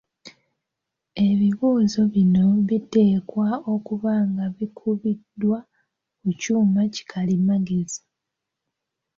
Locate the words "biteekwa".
2.69-3.47